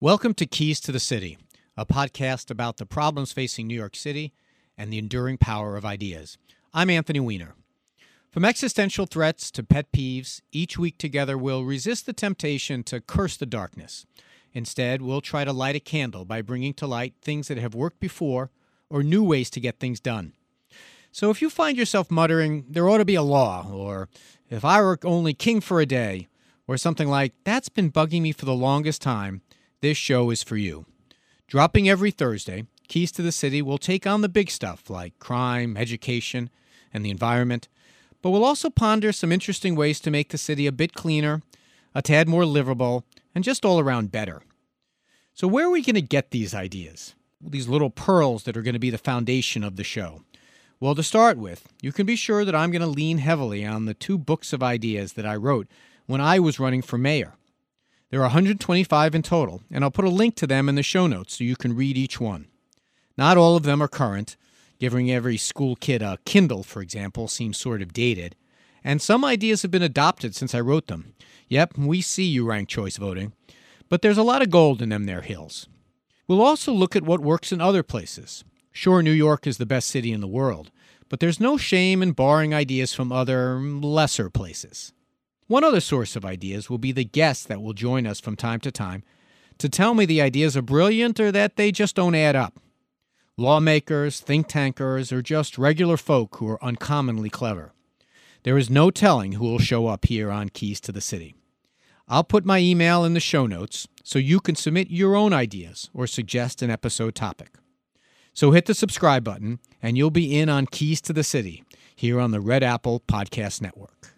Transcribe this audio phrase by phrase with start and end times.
[0.00, 1.38] Welcome to Keys to the City,
[1.76, 4.32] a podcast about the problems facing New York City
[4.76, 6.38] and the enduring power of ideas.
[6.72, 7.56] I'm Anthony Weiner.
[8.30, 13.36] From existential threats to pet peeves, each week together we'll resist the temptation to curse
[13.36, 14.06] the darkness.
[14.52, 17.98] Instead, we'll try to light a candle by bringing to light things that have worked
[17.98, 18.52] before
[18.88, 20.32] or new ways to get things done.
[21.10, 24.08] So if you find yourself muttering, there ought to be a law, or
[24.48, 26.28] if I were only king for a day,
[26.68, 29.42] or something like, that's been bugging me for the longest time,
[29.80, 30.86] this show is for you.
[31.46, 35.76] Dropping every Thursday, Keys to the City will take on the big stuff like crime,
[35.76, 36.50] education,
[36.92, 37.68] and the environment,
[38.22, 41.42] but we'll also ponder some interesting ways to make the city a bit cleaner,
[41.94, 43.04] a tad more livable,
[43.34, 44.42] and just all around better.
[45.32, 47.14] So, where are we going to get these ideas?
[47.40, 50.22] These little pearls that are going to be the foundation of the show?
[50.80, 53.84] Well, to start with, you can be sure that I'm going to lean heavily on
[53.84, 55.68] the two books of ideas that I wrote
[56.06, 57.37] when I was running for mayor.
[58.10, 61.06] There are 125 in total, and I'll put a link to them in the show
[61.06, 62.46] notes so you can read each one.
[63.18, 64.36] Not all of them are current.
[64.78, 68.34] Giving every school kid a Kindle, for example, seems sort of dated.
[68.82, 71.14] And some ideas have been adopted since I wrote them.
[71.48, 73.32] Yep, we see you ranked choice voting.
[73.88, 75.68] But there's a lot of gold in them there hills.
[76.26, 78.44] We'll also look at what works in other places.
[78.72, 80.70] Sure, New York is the best city in the world,
[81.08, 84.92] but there's no shame in borrowing ideas from other, lesser places.
[85.48, 88.60] One other source of ideas will be the guests that will join us from time
[88.60, 89.02] to time
[89.56, 92.60] to tell me the ideas are brilliant or that they just don't add up.
[93.38, 97.72] Lawmakers, think tankers, or just regular folk who are uncommonly clever.
[98.42, 101.34] There is no telling who will show up here on Keys to the City.
[102.06, 105.88] I'll put my email in the show notes so you can submit your own ideas
[105.94, 107.56] or suggest an episode topic.
[108.34, 111.64] So hit the subscribe button and you'll be in on Keys to the City
[111.96, 114.14] here on the Red Apple Podcast Network.